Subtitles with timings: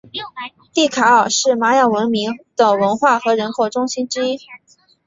[0.73, 4.39] 蒂卡尔是玛雅文明的文化和人口中心之一。